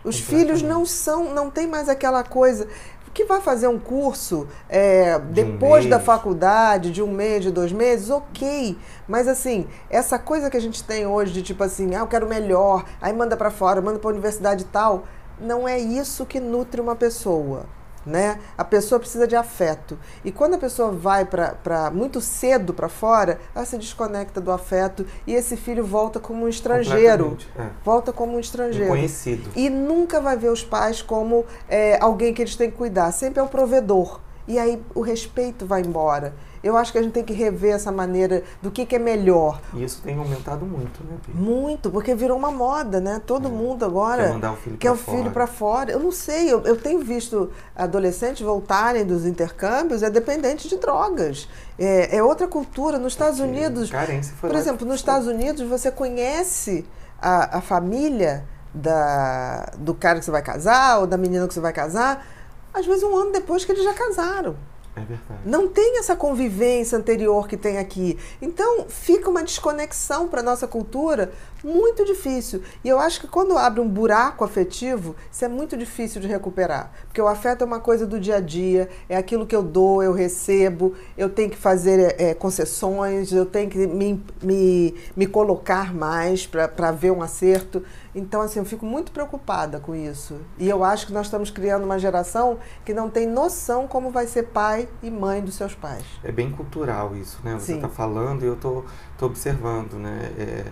Os 0.03 0.19
filhos 0.19 0.62
não 0.62 0.85
são, 0.85 1.33
não 1.33 1.50
tem 1.50 1.65
mais 1.65 1.88
aquela 1.88 2.21
coisa 2.21 2.68
que 3.13 3.24
vai 3.24 3.39
fazer 3.39 3.68
um 3.68 3.80
curso 3.80 4.45
é, 4.68 5.18
de 5.19 5.44
depois 5.44 5.85
um 5.85 5.89
da 5.89 6.00
faculdade, 6.00 6.91
de 6.91 7.01
um 7.01 7.09
mês, 7.09 7.44
de 7.44 7.51
dois 7.51 7.71
meses, 7.71 8.09
ok. 8.09 8.77
Mas 9.07 9.27
assim, 9.27 9.65
essa 9.89 10.19
coisa 10.19 10.50
que 10.50 10.57
a 10.57 10.59
gente 10.59 10.83
tem 10.83 11.07
hoje 11.07 11.31
de 11.31 11.41
tipo 11.41 11.63
assim, 11.63 11.95
ah, 11.95 12.00
eu 12.00 12.07
quero 12.07 12.27
melhor, 12.27 12.83
aí 13.00 13.13
manda 13.13 13.38
para 13.38 13.50
fora, 13.50 13.81
manda 13.81 14.00
para 14.00 14.09
a 14.09 14.13
universidade 14.13 14.63
e 14.63 14.68
tal, 14.68 15.06
não 15.39 15.65
é 15.65 15.80
isso 15.80 16.25
que 16.25 16.41
nutre 16.41 16.81
uma 16.81 16.95
pessoa 16.95 17.65
né? 18.06 18.40
A 18.58 18.64
pessoa 18.64 19.00
precisa 19.00 19.28
de 19.28 19.36
afeto. 19.36 19.98
E 20.24 20.32
quando 20.32 20.56
a 20.56 20.58
pessoa 20.58 20.92
vai 20.92 21.26
para 21.26 21.92
muito 21.92 22.22
cedo 22.22 22.74
para 22.74 22.90
fora, 22.90 23.40
ela 23.56 23.66
se 23.66 23.78
desconecta 23.78 24.42
do 24.42 24.52
afeto 24.52 25.06
e 25.26 25.33
esse 25.33 25.56
filho 25.56 25.86
volta 25.86 26.19
como 26.19 26.45
um 26.45 26.50
estrangeiro. 26.50 27.38
É. 27.57 27.68
Volta 27.83 28.12
como 28.12 28.36
um 28.36 28.40
estrangeiro. 28.40 28.90
Conhecido. 28.90 29.50
E 29.56 29.69
nunca 29.69 30.19
vai 30.19 30.38
ver 30.38 30.50
os 30.50 30.64
pais 30.64 31.02
como 31.02 31.45
é, 31.68 31.98
alguém 32.02 32.33
que 32.33 32.42
eles 32.42 32.56
têm 32.56 32.69
que 32.69 32.78
cuidar. 32.78 33.12
Sempre 33.12 33.40
é 33.40 33.44
o 33.44 33.48
provedor. 33.48 34.19
E 34.48 34.60
aí 34.60 34.81
o 34.94 35.02
respeito 35.02 35.66
vai 35.66 35.81
embora. 35.81 36.33
Eu 36.64 36.78
acho 36.78 36.94
que 36.94 36.98
a 36.98 37.02
gente 37.02 37.12
tem 37.12 37.24
que 37.24 37.34
rever 37.34 37.76
essa 37.76 37.92
maneira 37.92 38.42
do 38.62 38.72
que, 38.72 38.86
que 38.86 38.96
é 38.96 39.00
melhor. 39.00 39.60
E 39.74 39.84
isso 39.84 40.02
tem 40.02 40.18
aumentado 40.18 40.66
muito, 40.66 41.04
né, 41.04 41.18
Pia? 41.26 41.36
Muito, 41.36 41.92
porque 41.92 42.16
virou 42.16 42.38
uma 42.38 42.52
moda, 42.52 43.02
né? 43.02 43.22
Todo 43.26 43.50
é. 43.50 43.52
mundo 43.52 43.84
agora 43.84 44.24
quer 44.24 44.34
mandar 44.34 44.54
o 44.54 44.56
filho 44.56 44.78
quer 44.78 44.92
o 44.92 44.96
filho 44.96 45.32
para 45.32 45.46
fora. 45.46 45.92
Eu 45.92 46.00
não 46.00 46.12
sei, 46.12 46.52
eu, 46.52 46.62
eu 46.62 46.78
tenho 46.78 47.00
visto 47.00 47.52
adolescentes 47.76 48.42
voltarem 48.42 49.06
dos 49.06 49.26
intercâmbios, 49.26 50.02
é 50.02 50.10
dependente 50.10 50.70
de 50.70 50.78
drogas. 50.78 51.50
É, 51.78 52.18
é 52.18 52.24
outra 52.24 52.48
cultura. 52.48 52.98
Nos 52.98 53.12
Estados 53.12 53.42
Unidos, 53.42 53.92
por 54.40 54.56
exemplo, 54.56 54.88
nos 54.88 54.96
Estados 54.96 55.28
Unidos 55.28 55.68
você 55.68 55.92
conhece 55.92 56.86
a, 57.22 57.58
a 57.58 57.62
família 57.62 58.46
da, 58.74 59.72
do 59.78 59.94
cara 59.94 60.20
que 60.20 60.26
você 60.26 60.32
vai 60.32 60.42
casar 60.42 61.00
ou 61.00 61.08
da 61.08 61.18
menina 61.18 61.46
que 61.48 61.54
você 61.54 61.60
vai 61.60 61.74
casar, 61.74 62.26
às 62.74 62.86
vezes 62.86 63.04
um 63.04 63.16
ano 63.16 63.32
depois 63.32 63.66
que 63.66 63.72
eles 63.72 63.84
já 63.84 63.94
casaram. 63.94 64.56
É 64.95 65.02
verdade. 65.02 65.42
Não 65.45 65.68
tem 65.68 65.97
essa 65.97 66.16
convivência 66.16 66.97
anterior 66.97 67.47
que 67.47 67.57
tem 67.57 67.80
aqui. 67.80 68.18
Então, 68.42 68.85
fica 68.88 69.30
uma 69.30 69.44
desconexão 69.44 70.28
para 70.28 70.42
a 70.42 70.44
nossa 70.44 70.68
cultura 70.68 71.31
muito 71.64 72.04
difícil. 72.06 72.62
E 72.83 72.90
eu 72.90 73.00
acho 73.00 73.21
que 73.21 73.28
quando 73.28 73.57
abre 73.57 73.80
um 73.80 73.88
buraco 73.88 74.44
afetivo, 74.44 75.16
isso 75.31 75.45
é 75.45 75.47
muito 75.47 75.76
difícil 75.78 76.21
de 76.21 76.28
recuperar. 76.28 76.92
Porque 77.06 77.21
o 77.21 77.28
afeto 77.28 77.64
é 77.64 77.66
uma 77.66 77.80
coisa 77.80 78.06
do 78.06 78.19
dia 78.19 78.35
a 78.35 78.40
dia, 78.40 78.90
é 79.07 79.16
aquilo 79.16 79.47
que 79.47 79.56
eu 79.56 79.64
dou, 79.64 80.04
eu 80.04 80.12
recebo, 80.12 80.94
eu 81.18 81.30
tenho 81.30 81.50
que 81.50 81.57
fazer 81.57 82.16
é, 82.19 82.33
concessões, 82.33 83.31
eu 83.31 83.45
tenho 83.45 83.69
que 83.69 83.88
me, 83.88 84.23
me, 84.42 84.95
me 85.16 85.26
colocar 85.26 85.94
mais 85.94 86.45
para 86.45 86.92
ver 86.92 87.12
um 87.12 87.21
acerto. 87.21 87.83
Então, 88.16 88.42
assim, 88.42 88.60
eu 88.60 88.66
fico 88.66 88.86
muito 88.86 89.12
preocupada 89.12 89.80
com 89.80 89.96
isso. 89.96 90.40
E 90.58 90.70
eu 90.70 90.84
acho 90.84 91.08
que 91.08 91.14
nós 91.14 91.26
estamos 91.26 91.50
criando 91.50 91.84
uma 91.84 91.98
geração 91.98 92.60
que 92.86 92.94
não 92.94 93.10
tem 93.10 93.28
noção 93.28 93.88
como 93.88 94.12
vai 94.12 94.28
ser 94.28 94.44
pai 94.44 94.88
e 95.02 95.10
mãe 95.10 95.42
dos 95.42 95.56
seus 95.56 95.74
pais. 95.74 96.04
É 96.24 96.32
bem 96.32 96.52
cultural 96.52 97.16
isso, 97.16 97.40
né? 97.44 97.56
Você 97.56 97.74
está 97.74 97.90
falando 97.90 98.44
e 98.44 98.46
eu 98.46 98.54
estou 98.54 98.86
observando, 99.22 99.94
né? 99.94 100.32
É, 100.38 100.66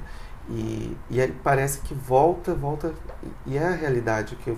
e, 0.50 0.98
e 1.10 1.22
aí 1.22 1.32
parece 1.44 1.80
que 1.80 1.94
volta, 1.94 2.54
volta, 2.54 2.94
e 3.46 3.58
é 3.58 3.66
a 3.66 3.72
realidade 3.72 4.36
que 4.36 4.50
eu, 4.50 4.58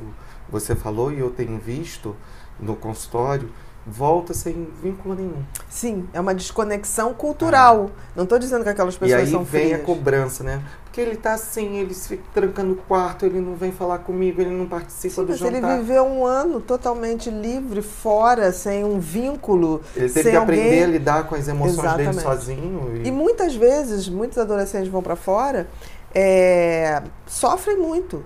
você 0.50 0.76
falou 0.76 1.12
e 1.12 1.20
eu 1.20 1.30
tenho 1.30 1.58
visto 1.60 2.16
no 2.60 2.76
consultório, 2.76 3.50
volta 3.86 4.34
sem 4.34 4.68
vínculo 4.82 5.16
nenhum. 5.16 5.44
Sim, 5.70 6.08
é 6.14 6.20
uma 6.20 6.34
desconexão 6.34 7.14
cultural. 7.14 7.90
Ah. 7.90 8.02
Não 8.16 8.24
estou 8.24 8.40
dizendo 8.40 8.64
que 8.64 8.70
aquelas 8.70 8.96
pessoas 8.96 9.30
são 9.30 9.46
frias. 9.46 9.62
E 9.62 9.66
aí 9.66 9.72
vem 9.72 9.82
a 9.82 9.86
cobrança, 9.86 10.44
né? 10.44 10.62
Porque 10.86 11.02
ele 11.02 11.14
está 11.14 11.34
assim, 11.34 11.78
ele 11.78 11.94
se 11.94 12.10
fica 12.10 12.24
trancando 12.34 12.70
no 12.70 12.76
quarto, 12.76 13.26
ele 13.26 13.42
não 13.42 13.56
vem 13.56 13.72
falar 13.72 14.00
comigo, 14.00 14.40
ele 14.40 14.52
não 14.52 14.68
participa 14.68 15.16
Sim, 15.16 15.22
do 15.24 15.30
mas 15.30 15.40
jantar. 15.40 15.72
ele 15.72 15.82
viveu 15.82 16.06
um 16.06 16.26
ano 16.26 16.62
totalmente 16.62 17.30
livre, 17.30 17.82
fora, 17.82 18.52
sem 18.52 18.84
um 18.86 19.00
vínculo. 19.00 19.82
Ele 19.96 20.08
teve 20.10 20.30
que 20.30 20.36
alguém... 20.36 20.60
aprender 20.60 20.84
a 20.84 20.88
lidar 20.88 21.28
com 21.28 21.36
as 21.36 21.48
emoções 21.48 21.80
Exatamente. 21.80 22.10
dele 22.10 22.22
sozinho. 22.22 23.02
E... 23.04 23.08
e 23.08 23.12
muitas 23.12 23.56
vezes, 23.56 24.08
muitos 24.08 24.38
adolescentes 24.38 24.88
vão 24.88 25.02
para 25.02 25.16
fora, 25.16 25.68
é, 26.14 27.02
sofrem 27.26 27.78
muito 27.78 28.24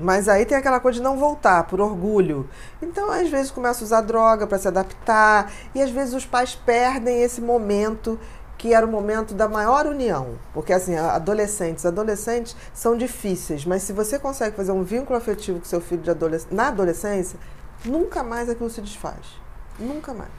mas 0.00 0.28
aí 0.28 0.46
tem 0.46 0.56
aquela 0.56 0.80
coisa 0.80 0.98
de 0.98 1.02
não 1.02 1.18
voltar, 1.18 1.64
por 1.64 1.80
orgulho. 1.80 2.48
Então, 2.80 3.10
às 3.10 3.28
vezes, 3.28 3.50
começa 3.50 3.82
a 3.82 3.84
usar 3.84 4.00
droga 4.00 4.46
para 4.46 4.58
se 4.58 4.68
adaptar, 4.68 5.52
e 5.74 5.82
às 5.82 5.90
vezes 5.90 6.14
os 6.14 6.26
pais 6.26 6.54
perdem 6.54 7.22
esse 7.22 7.40
momento 7.40 8.18
que 8.56 8.74
era 8.74 8.84
o 8.84 8.90
momento 8.90 9.32
da 9.32 9.48
maior 9.48 9.86
união. 9.86 10.38
Porque, 10.52 10.72
assim, 10.72 10.94
adolescentes, 10.94 11.86
adolescentes 11.86 12.54
são 12.74 12.94
difíceis, 12.96 13.64
mas 13.64 13.82
se 13.82 13.92
você 13.92 14.18
consegue 14.18 14.54
fazer 14.54 14.72
um 14.72 14.82
vínculo 14.82 15.16
afetivo 15.16 15.60
com 15.60 15.64
seu 15.64 15.80
filho 15.80 16.02
de 16.02 16.10
adolesc 16.10 16.46
na 16.52 16.68
adolescência, 16.68 17.38
nunca 17.84 18.22
mais 18.22 18.50
aquilo 18.50 18.68
se 18.68 18.82
desfaz. 18.82 19.40
Nunca 19.78 20.12
mais. 20.12 20.30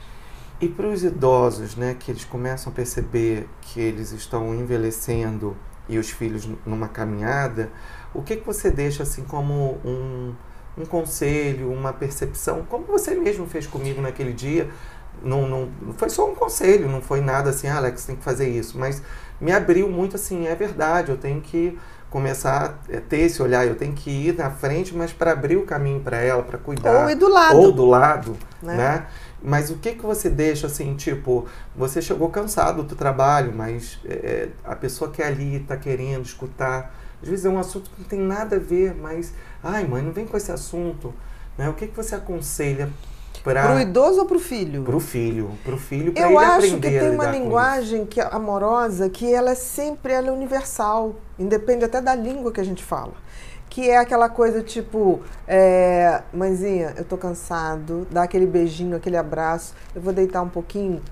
E 0.60 0.68
para 0.68 0.86
os 0.86 1.02
idosos, 1.02 1.74
né, 1.74 1.96
que 1.98 2.12
eles 2.12 2.24
começam 2.24 2.72
a 2.72 2.76
perceber 2.76 3.48
que 3.60 3.80
eles 3.80 4.12
estão 4.12 4.54
envelhecendo 4.54 5.56
e 5.88 5.98
os 5.98 6.10
filhos 6.10 6.48
numa 6.64 6.88
caminhada, 6.88 7.70
o 8.14 8.22
que, 8.22 8.36
que 8.36 8.46
você 8.46 8.70
deixa 8.70 9.02
assim 9.02 9.24
como 9.24 9.78
um, 9.84 10.34
um 10.76 10.84
conselho, 10.84 11.70
uma 11.70 11.92
percepção, 11.92 12.64
como 12.68 12.84
você 12.84 13.14
mesmo 13.14 13.46
fez 13.46 13.66
comigo 13.66 14.00
naquele 14.00 14.32
dia? 14.32 14.68
Não, 15.22 15.46
não, 15.46 15.68
foi 15.96 16.08
só 16.08 16.30
um 16.30 16.34
conselho, 16.34 16.88
não 16.88 17.00
foi 17.00 17.20
nada 17.20 17.50
assim, 17.50 17.68
ah, 17.68 17.76
Alex, 17.76 18.04
tem 18.04 18.16
que 18.16 18.24
fazer 18.24 18.48
isso, 18.48 18.78
mas 18.78 19.02
me 19.40 19.52
abriu 19.52 19.88
muito 19.88 20.16
assim, 20.16 20.46
é 20.46 20.54
verdade, 20.54 21.10
eu 21.10 21.16
tenho 21.16 21.40
que 21.40 21.78
começar 22.12 22.78
a 22.92 23.00
ter 23.00 23.20
esse 23.20 23.42
olhar, 23.42 23.66
eu 23.66 23.74
tenho 23.74 23.94
que 23.94 24.10
ir 24.10 24.36
na 24.36 24.50
frente, 24.50 24.94
mas 24.94 25.12
para 25.12 25.32
abrir 25.32 25.56
o 25.56 25.64
caminho 25.64 26.00
para 26.00 26.18
ela, 26.18 26.42
para 26.42 26.58
cuidar. 26.58 27.04
Ou 27.04 27.10
ir 27.10 27.14
do 27.14 27.28
lado. 27.28 27.56
Ou 27.56 27.72
do 27.72 27.86
lado, 27.86 28.36
né? 28.62 28.76
né? 28.76 29.06
Mas 29.42 29.70
o 29.70 29.76
que 29.76 29.94
que 29.94 30.02
você 30.02 30.30
deixa 30.30 30.68
assim, 30.68 30.94
tipo, 30.94 31.46
você 31.74 32.00
chegou 32.00 32.28
cansado 32.30 32.82
do 32.82 32.94
trabalho, 32.94 33.52
mas 33.54 33.98
é, 34.04 34.48
a 34.64 34.76
pessoa 34.76 35.10
que 35.10 35.20
é 35.20 35.26
ali 35.26 35.56
está 35.56 35.76
querendo 35.76 36.24
escutar, 36.24 36.94
às 37.20 37.28
vezes 37.28 37.44
é 37.44 37.48
um 37.48 37.58
assunto 37.58 37.90
que 37.90 38.00
não 38.00 38.08
tem 38.08 38.20
nada 38.20 38.56
a 38.56 38.58
ver, 38.58 38.94
mas, 38.94 39.34
ai 39.62 39.84
mãe, 39.84 40.02
não 40.02 40.12
vem 40.12 40.26
com 40.26 40.36
esse 40.36 40.52
assunto. 40.52 41.12
Né? 41.58 41.68
O 41.68 41.74
que, 41.74 41.88
que 41.88 41.96
você 41.96 42.14
aconselha 42.14 42.88
para 43.42 43.74
o 43.74 43.80
idoso 43.80 44.20
ou 44.20 44.26
para 44.26 44.36
o 44.36 44.40
filho? 44.40 44.84
Para 44.84 44.96
o 44.96 45.00
filho, 45.00 45.50
para 45.64 45.74
o 45.74 45.78
filho, 45.78 46.12
aprender 46.12 46.32
Eu 46.32 46.38
acho 46.38 46.76
que 46.76 46.90
tem 46.90 47.10
uma 47.10 47.26
linguagem 47.26 48.06
que 48.06 48.20
amorosa 48.20 49.08
que 49.10 49.32
ela 49.32 49.50
é 49.50 49.54
sempre 49.54 50.12
ela 50.12 50.28
é 50.28 50.30
universal, 50.30 51.16
independe 51.36 51.84
até 51.84 52.00
da 52.00 52.14
língua 52.14 52.52
que 52.52 52.60
a 52.60 52.64
gente 52.64 52.84
fala. 52.84 53.14
Que 53.72 53.88
é 53.88 53.96
aquela 53.96 54.28
coisa 54.28 54.60
tipo, 54.60 55.22
é, 55.48 56.20
mãezinha, 56.30 56.92
eu 56.94 57.06
tô 57.06 57.16
cansado, 57.16 58.06
dá 58.10 58.24
aquele 58.24 58.46
beijinho, 58.46 58.94
aquele 58.94 59.16
abraço, 59.16 59.74
eu 59.94 60.02
vou 60.02 60.12
deitar 60.12 60.42
um 60.42 60.48
pouquinho, 60.50 61.02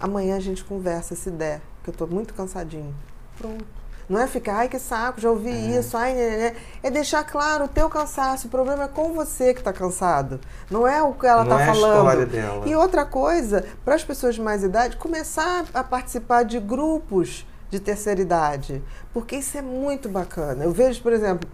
amanhã 0.00 0.36
a 0.36 0.40
gente 0.40 0.64
conversa 0.64 1.14
se 1.14 1.30
der, 1.30 1.60
que 1.84 1.90
eu 1.90 1.94
tô 1.94 2.08
muito 2.08 2.34
cansadinho. 2.34 2.92
Pronto. 3.38 3.64
Não 4.08 4.18
é 4.18 4.26
ficar, 4.26 4.56
ai 4.56 4.68
que 4.68 4.80
saco, 4.80 5.20
já 5.20 5.30
ouvi 5.30 5.48
é. 5.48 5.78
isso, 5.78 5.96
ai, 5.96 6.12
né, 6.12 6.28
né, 6.30 6.36
né. 6.36 6.56
É 6.82 6.90
deixar 6.90 7.22
claro 7.22 7.66
o 7.66 7.68
teu 7.68 7.88
cansaço. 7.88 8.48
O 8.48 8.50
problema 8.50 8.84
é 8.84 8.88
com 8.88 9.12
você 9.12 9.54
que 9.54 9.60
está 9.60 9.72
cansado. 9.72 10.40
Não 10.68 10.88
é 10.88 11.00
o 11.00 11.12
que 11.12 11.24
ela 11.24 11.44
está 11.44 11.60
é 11.60 11.66
falando. 11.66 12.26
dela. 12.26 12.66
E 12.66 12.74
outra 12.74 13.04
coisa, 13.04 13.64
para 13.84 13.94
as 13.94 14.02
pessoas 14.02 14.34
de 14.34 14.40
mais 14.40 14.64
idade, 14.64 14.96
começar 14.96 15.66
a 15.72 15.84
participar 15.84 16.42
de 16.42 16.58
grupos 16.58 17.46
de 17.70 17.78
terceira 17.78 18.20
idade. 18.20 18.82
Porque 19.12 19.36
isso 19.36 19.56
é 19.56 19.62
muito 19.62 20.08
bacana. 20.08 20.64
Eu 20.64 20.72
vejo, 20.72 21.00
por 21.00 21.12
exemplo, 21.12 21.48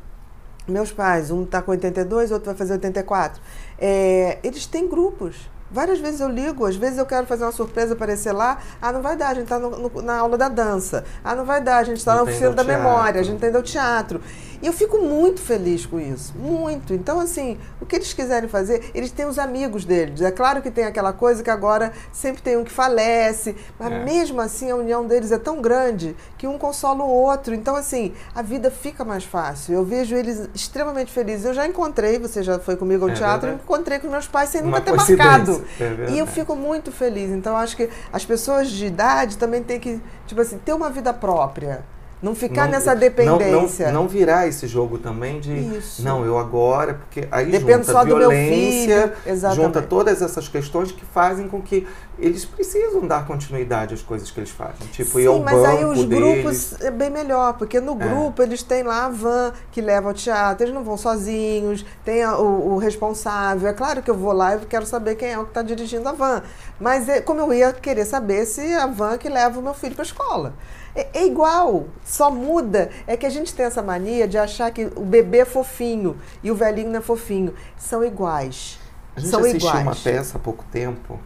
meus 0.66 0.92
pais, 0.92 1.30
um 1.30 1.44
está 1.44 1.60
com 1.60 1.70
82, 1.72 2.30
outro 2.30 2.46
vai 2.46 2.54
fazer 2.54 2.74
84. 2.74 3.40
É, 3.78 4.38
eles 4.42 4.66
têm 4.66 4.88
grupos. 4.88 5.36
Várias 5.74 5.98
vezes 5.98 6.20
eu 6.20 6.28
ligo, 6.28 6.64
às 6.64 6.76
vezes 6.76 6.98
eu 6.98 7.04
quero 7.04 7.26
fazer 7.26 7.42
uma 7.42 7.50
surpresa 7.50 7.94
aparecer 7.94 8.30
lá. 8.30 8.58
Ah, 8.80 8.92
não 8.92 9.02
vai 9.02 9.16
dar, 9.16 9.30
a 9.30 9.34
gente 9.34 9.52
está 9.52 9.58
na 10.04 10.16
aula 10.16 10.38
da 10.38 10.48
dança. 10.48 11.04
Ah, 11.24 11.34
não 11.34 11.44
vai 11.44 11.60
dar, 11.60 11.78
a 11.78 11.82
gente 11.82 11.96
está 11.96 12.14
na 12.14 12.22
oficina 12.22 12.50
da 12.50 12.62
memória, 12.62 13.20
a 13.20 13.24
gente 13.24 13.44
o 13.44 13.62
teatro. 13.62 14.20
E 14.62 14.66
eu 14.66 14.72
fico 14.72 14.98
muito 14.98 15.42
feliz 15.42 15.84
com 15.84 16.00
isso, 16.00 16.32
muito. 16.38 16.94
Então, 16.94 17.20
assim, 17.20 17.58
o 17.80 17.86
que 17.86 17.96
eles 17.96 18.12
quiserem 18.12 18.48
fazer, 18.48 18.90
eles 18.94 19.10
têm 19.10 19.26
os 19.26 19.38
amigos 19.38 19.84
deles. 19.84 20.22
É 20.22 20.30
claro 20.30 20.62
que 20.62 20.70
tem 20.70 20.84
aquela 20.84 21.12
coisa 21.12 21.42
que 21.42 21.50
agora 21.50 21.92
sempre 22.12 22.40
tem 22.40 22.56
um 22.56 22.64
que 22.64 22.70
falece, 22.70 23.56
mas 23.78 23.92
é. 23.92 24.04
mesmo 24.04 24.40
assim 24.40 24.70
a 24.70 24.76
união 24.76 25.06
deles 25.06 25.32
é 25.32 25.38
tão 25.38 25.60
grande 25.60 26.16
que 26.38 26.46
um 26.46 26.56
consola 26.56 27.04
o 27.04 27.08
outro. 27.10 27.52
Então, 27.52 27.76
assim, 27.76 28.14
a 28.34 28.42
vida 28.42 28.70
fica 28.70 29.04
mais 29.04 29.24
fácil. 29.24 29.74
Eu 29.74 29.84
vejo 29.84 30.14
eles 30.14 30.48
extremamente 30.54 31.12
felizes. 31.12 31.44
Eu 31.44 31.52
já 31.52 31.66
encontrei, 31.66 32.18
você 32.18 32.42
já 32.42 32.58
foi 32.58 32.76
comigo 32.76 33.04
ao 33.04 33.10
é 33.10 33.14
teatro, 33.14 33.50
eu 33.50 33.54
encontrei 33.56 33.98
com 33.98 34.08
meus 34.08 34.26
pais 34.26 34.50
sem 34.50 34.62
Uma 34.62 34.78
nunca 34.78 34.80
ter 34.80 34.96
marcado. 34.96 35.63
É 35.80 36.10
e 36.10 36.18
eu 36.18 36.26
fico 36.26 36.54
muito 36.54 36.92
feliz. 36.92 37.30
Então, 37.30 37.56
acho 37.56 37.76
que 37.76 37.88
as 38.12 38.24
pessoas 38.24 38.70
de 38.70 38.86
idade 38.86 39.38
também 39.38 39.62
têm 39.62 39.80
que, 39.80 40.00
tipo 40.26 40.40
assim, 40.40 40.58
ter 40.58 40.72
uma 40.72 40.90
vida 40.90 41.12
própria. 41.12 41.84
Não 42.24 42.34
ficar 42.34 42.64
não, 42.64 42.70
nessa 42.70 42.96
dependência. 42.96 43.88
Não, 43.88 43.92
não, 43.92 44.02
não, 44.04 44.08
virar 44.08 44.48
esse 44.48 44.66
jogo 44.66 44.96
também 44.96 45.40
de 45.40 45.52
Isso. 45.76 46.02
não, 46.02 46.24
eu 46.24 46.38
agora, 46.38 46.94
porque 46.94 47.28
aí 47.30 47.50
Depende 47.50 47.84
junta 47.84 48.02
violência, 48.02 49.14
junta 49.54 49.82
todas 49.82 50.22
essas 50.22 50.48
questões 50.48 50.90
que 50.90 51.04
fazem 51.04 51.46
com 51.48 51.60
que 51.60 51.86
eles 52.18 52.46
precisam 52.46 53.06
dar 53.06 53.26
continuidade 53.26 53.92
às 53.92 54.00
coisas 54.00 54.30
que 54.30 54.40
eles 54.40 54.48
fazem. 54.48 54.86
Tipo, 54.90 55.18
Sim, 55.18 55.42
mas 55.44 55.54
banco 55.54 55.66
aí 55.66 55.84
os 55.84 56.04
deles. 56.06 56.18
grupos 56.18 56.80
é 56.80 56.90
bem 56.90 57.10
melhor, 57.10 57.58
porque 57.58 57.78
no 57.78 57.92
é. 57.92 58.08
grupo 58.08 58.42
eles 58.42 58.62
têm 58.62 58.82
lá 58.82 59.04
a 59.04 59.08
van 59.10 59.52
que 59.70 59.82
leva 59.82 60.08
ao 60.08 60.14
teatro, 60.14 60.64
eles 60.64 60.74
não 60.74 60.82
vão 60.82 60.96
sozinhos, 60.96 61.84
tem 62.06 62.24
o, 62.24 62.72
o, 62.72 62.78
responsável. 62.78 63.68
É 63.68 63.74
claro 63.74 64.02
que 64.02 64.10
eu 64.10 64.16
vou 64.16 64.32
lá 64.32 64.56
e 64.56 64.60
quero 64.60 64.86
saber 64.86 65.16
quem 65.16 65.28
é 65.28 65.38
o 65.38 65.42
que 65.42 65.50
está 65.50 65.60
dirigindo 65.60 66.08
a 66.08 66.12
van. 66.12 66.42
Mas 66.80 67.06
é, 67.06 67.20
como 67.20 67.40
eu 67.40 67.52
ia 67.52 67.70
querer 67.70 68.06
saber 68.06 68.46
se 68.46 68.72
a 68.72 68.86
van 68.86 69.18
que 69.18 69.28
leva 69.28 69.60
o 69.60 69.62
meu 69.62 69.74
filho 69.74 69.94
para 69.94 70.04
a 70.04 70.06
escola. 70.06 70.54
É, 70.94 71.08
é, 71.12 71.26
igual, 71.26 71.88
só 72.04 72.30
muda. 72.30 72.90
É 73.06 73.16
que 73.16 73.26
a 73.26 73.30
gente 73.30 73.52
tem 73.54 73.66
essa 73.66 73.82
mania 73.82 74.28
de 74.28 74.38
achar 74.38 74.70
que 74.70 74.84
o 74.94 75.04
bebê 75.04 75.38
é 75.38 75.44
fofinho 75.44 76.16
e 76.42 76.50
o 76.50 76.54
velhinho 76.54 76.90
não 76.90 76.98
é 76.98 77.02
fofinho. 77.02 77.54
São 77.76 78.04
iguais. 78.04 78.78
A 79.16 79.20
gente 79.20 79.30
São 79.30 79.40
assistiu 79.40 79.68
iguais. 79.68 79.86
uma 79.86 79.96
peça 79.96 80.38
há 80.38 80.40
pouco 80.40 80.64
tempo. 80.70 81.18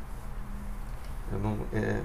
Eu, 1.32 1.38
não, 1.38 1.58
é, 1.72 2.00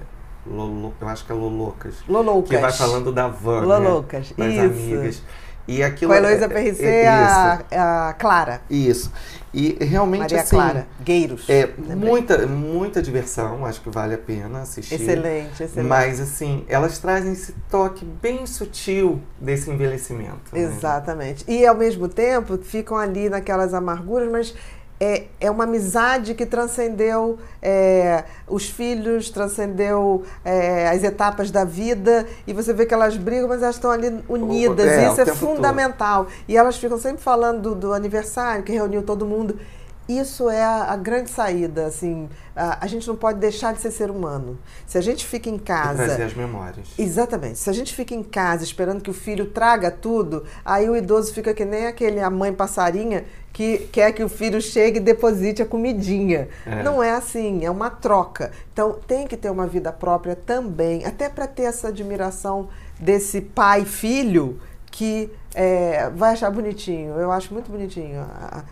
Lolo, 0.45 0.93
eu 0.99 1.07
acho 1.07 1.25
que 1.25 1.31
é 1.31 1.35
Lolocas. 1.35 1.95
Lolocas. 2.07 2.49
Que 2.49 2.57
vai 2.57 2.71
falando 2.71 3.11
da 3.11 3.27
van, 3.27 3.61
Lolocas. 3.61 4.33
Né? 4.37 4.45
Das 4.45 4.53
Isso. 4.53 4.63
amigas. 4.63 5.23
E 5.67 5.81
aquilo 5.81 6.11
Com 6.11 6.15
a 6.15 6.17
Heloísa 6.17 6.49
PRC 6.49 6.85
é, 6.85 7.03
é, 7.03 7.77
a, 7.77 8.09
a 8.09 8.13
Clara. 8.13 8.61
Isso. 8.69 9.11
E 9.53 9.77
realmente 9.79 10.21
Maria 10.21 10.41
assim, 10.41 10.55
Clara, 10.55 10.87
Gueiros. 11.03 11.47
É 11.47 11.69
muita, 11.95 12.45
muita 12.47 13.01
diversão, 13.01 13.65
acho 13.65 13.81
que 13.81 13.89
vale 13.89 14.15
a 14.15 14.17
pena 14.17 14.61
assistir. 14.61 14.95
Excelente, 14.95 15.63
excelente. 15.63 15.87
Mas 15.87 16.19
assim, 16.19 16.65
elas 16.67 16.97
trazem 16.97 17.33
esse 17.33 17.53
toque 17.69 18.03
bem 18.03 18.47
sutil 18.47 19.21
desse 19.39 19.69
envelhecimento. 19.69 20.51
Né? 20.51 20.61
Exatamente. 20.61 21.47
Né? 21.47 21.57
E 21.57 21.67
ao 21.67 21.75
mesmo 21.75 22.07
tempo 22.07 22.57
ficam 22.57 22.97
ali 22.97 23.29
naquelas 23.29 23.75
amarguras, 23.75 24.29
mas 24.31 24.55
é, 25.03 25.25
é 25.41 25.51
uma 25.51 25.65
amizade 25.65 26.33
que 26.33 26.45
transcendeu 26.45 27.37
é, 27.61 28.23
os 28.47 28.69
filhos, 28.69 29.29
transcendeu 29.29 30.23
é, 30.45 30.87
as 30.87 31.03
etapas 31.03 31.51
da 31.51 31.65
vida, 31.65 32.25
e 32.47 32.53
você 32.53 32.71
vê 32.71 32.85
que 32.85 32.93
elas 32.93 33.17
brigam, 33.17 33.49
mas 33.49 33.61
elas 33.61 33.75
estão 33.75 33.91
ali 33.91 34.23
unidas, 34.29 34.87
é, 34.87 35.09
isso 35.09 35.19
é 35.19 35.25
fundamental. 35.25 36.23
Todo. 36.23 36.33
E 36.47 36.55
elas 36.55 36.77
ficam 36.77 36.97
sempre 36.97 37.21
falando 37.21 37.61
do, 37.61 37.75
do 37.75 37.93
aniversário, 37.93 38.63
que 38.63 38.71
reuniu 38.71 39.03
todo 39.03 39.25
mundo 39.25 39.59
isso 40.07 40.49
é 40.49 40.61
a, 40.61 40.91
a, 40.91 40.97
grande 40.97 41.29
saída, 41.29 41.85
assim, 41.85 42.29
a, 42.55 42.83
a, 42.83 42.87
gente 42.87 43.07
não 43.07 43.15
pode 43.15 43.39
deixar 43.39 43.73
de 43.73 43.79
ser 43.79 43.91
ser 43.91 44.11
humano. 44.11 44.57
Se 44.85 44.97
a 44.97 45.01
gente 45.01 45.25
fica 45.25 45.49
em 45.49 45.57
casa... 45.57 46.03
E 46.03 46.07
trazer 46.07 46.23
as 46.23 46.33
memórias. 46.33 46.89
Exatamente. 46.97 47.57
Se 47.59 47.69
a 47.69 47.73
gente 47.73 47.95
fica 47.95 48.13
em 48.13 48.23
casa 48.23 48.63
esperando 48.63 49.01
que 49.01 49.09
o 49.09 49.13
filho 49.13 49.45
traga 49.45 49.89
tudo, 49.89 50.43
aí 50.65 50.89
o 50.89 50.95
idoso 50.95 51.33
fica 51.33 51.53
que 51.53 51.63
nem 51.63 51.87
aquele, 51.87 52.19
a 52.19 52.29
mãe 52.29 52.51
passarinha 52.51 53.23
que 53.53 53.87
quer 53.91 54.11
que 54.11 54.23
o 54.23 54.27
filho 54.27 54.59
chegue 54.59 54.97
e 54.97 54.99
deposite 54.99 55.61
a 55.61 55.65
comidinha. 55.65 56.49
É. 56.65 56.81
Não 56.81 57.01
é 57.01 57.11
assim, 57.11 57.63
é 57.63 57.69
uma 57.69 57.89
troca. 57.89 58.51
Então 58.73 58.97
tem 59.07 59.27
que 59.27 59.37
ter 59.37 59.51
uma 59.51 59.67
vida 59.67 59.91
própria 59.93 60.35
também, 60.35 61.05
até 61.05 61.29
para 61.29 61.47
ter 61.47 61.63
essa 61.63 61.89
admiração 61.89 62.67
desse 62.99 63.39
pai-filho 63.39 64.59
que 64.93 65.31
é, 65.55 66.11
vai 66.15 66.33
achar 66.33 66.51
bonitinho. 66.51 67.15
Eu 67.15 67.31
acho 67.31 67.51
muito 67.51 67.71
bonitinho. 67.71 68.23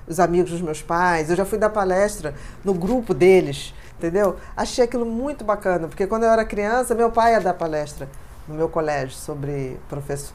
Os 0.07 0.19
amigos 0.19 0.51
dos 0.51 0.61
meus 0.61 0.79
pais. 0.79 1.31
Eu 1.31 1.35
já 1.35 1.43
fui 1.43 1.57
dar 1.57 1.71
palestra 1.71 2.35
no 2.63 2.75
grupo 2.75 3.11
deles, 3.11 3.73
entendeu? 3.97 4.35
Achei 4.55 4.85
aquilo 4.85 5.03
muito 5.03 5.43
bacana, 5.43 5.87
porque 5.87 6.05
quando 6.05 6.23
eu 6.23 6.29
era 6.29 6.45
criança, 6.45 6.93
meu 6.93 7.09
pai 7.09 7.33
ia 7.33 7.41
dar 7.41 7.55
palestra 7.55 8.07
no 8.47 8.53
meu 8.53 8.69
colégio 8.69 9.17
sobre 9.17 9.79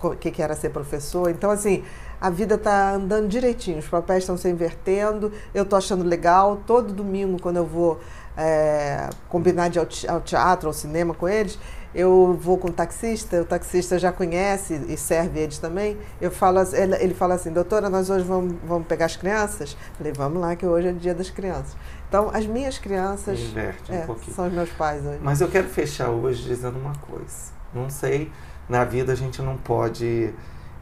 o 0.02 0.16
que, 0.16 0.32
que 0.32 0.42
era 0.42 0.56
ser 0.56 0.70
professor. 0.70 1.30
Então, 1.30 1.52
assim, 1.52 1.84
a 2.20 2.30
vida 2.30 2.56
está 2.56 2.90
andando 2.90 3.28
direitinho, 3.28 3.78
os 3.78 3.86
papéis 3.86 4.24
estão 4.24 4.36
se 4.36 4.48
invertendo, 4.48 5.32
eu 5.54 5.62
estou 5.62 5.76
achando 5.76 6.02
legal. 6.02 6.62
Todo 6.66 6.92
domingo, 6.92 7.40
quando 7.40 7.58
eu 7.58 7.66
vou 7.66 8.00
é, 8.36 9.08
combinar 9.28 9.68
de 9.68 9.78
ao 9.78 10.20
teatro, 10.20 10.66
ao 10.66 10.72
cinema 10.72 11.14
com 11.14 11.28
eles, 11.28 11.56
eu 11.96 12.38
vou 12.38 12.58
com 12.58 12.68
o 12.68 12.72
taxista, 12.72 13.40
o 13.40 13.44
taxista 13.46 13.98
já 13.98 14.12
conhece 14.12 14.74
e 14.86 14.98
serve 14.98 15.40
eles 15.40 15.56
também. 15.56 15.96
Eu 16.20 16.30
falo, 16.30 16.58
ele, 17.00 17.14
fala 17.14 17.34
assim, 17.34 17.50
doutora, 17.50 17.88
nós 17.88 18.10
hoje 18.10 18.22
vamos, 18.22 18.54
vamos 18.66 18.86
pegar 18.86 19.06
as 19.06 19.16
crianças? 19.16 19.74
Falei, 19.96 20.12
vamos 20.12 20.38
lá, 20.38 20.54
que 20.54 20.66
hoje 20.66 20.88
é 20.88 20.92
dia 20.92 21.14
das 21.14 21.30
crianças. 21.30 21.74
Então, 22.06 22.30
as 22.34 22.46
minhas 22.46 22.76
crianças 22.76 23.40
Inverte 23.40 23.90
um 23.90 23.94
é, 23.94 24.06
são 24.30 24.46
os 24.46 24.52
meus 24.52 24.68
pais 24.72 25.06
hoje. 25.06 25.20
Mas 25.22 25.40
eu 25.40 25.48
quero 25.48 25.68
fechar 25.68 26.10
hoje 26.10 26.42
dizendo 26.42 26.78
uma 26.78 26.94
coisa. 26.96 27.50
Não 27.72 27.88
sei, 27.88 28.30
na 28.68 28.84
vida 28.84 29.12
a 29.12 29.16
gente 29.16 29.40
não 29.40 29.56
pode 29.56 30.34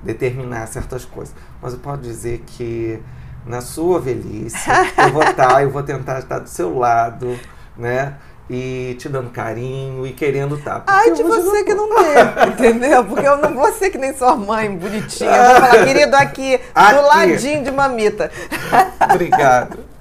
determinar 0.03 0.67
certas 0.67 1.05
coisas, 1.05 1.33
mas 1.63 1.75
eu 1.75 1.79
posso 1.79 2.03
dizer 2.03 2.43
que 2.45 3.01
na 3.47 3.61
sua 3.61 4.01
velhice 4.01 4.69
eu 4.99 5.13
vou 5.13 5.23
estar, 5.23 5.49
tá, 5.49 5.63
eu 5.63 5.71
vou 5.71 5.83
tentar 5.85 6.19
estar 6.19 6.41
do 6.41 6.49
seu 6.49 6.77
lado, 6.77 7.39
né? 7.77 8.17
E 8.49 8.97
te 8.99 9.09
dando 9.09 9.31
carinho 9.31 10.07
e 10.07 10.13
querendo 10.13 10.57
estar. 10.57 10.81
Tá, 10.81 10.93
Ai, 10.93 11.13
de 11.13 11.23
você 11.23 11.59
não... 11.59 11.65
que 11.65 11.75
não 11.75 11.89
tem, 11.89 12.49
entendeu? 12.53 13.05
Porque 13.05 13.27
eu 13.27 13.39
não 13.39 13.55
vou 13.55 13.73
ser 13.73 13.91
que 13.91 13.99
nem 13.99 14.15
sua 14.15 14.37
mãe, 14.37 14.75
bonitinha. 14.77 15.31
Eu 15.31 15.45
vou 15.45 15.55
falar, 15.55 15.85
querido, 15.85 16.17
aqui, 16.17 16.61
aqui. 16.75 16.95
do 16.95 17.03
ladinho 17.03 17.65
de 17.65 17.71
mamita. 17.71 18.31
Obrigado. 19.13 19.94